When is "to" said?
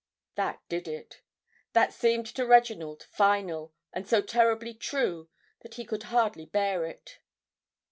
2.33-2.43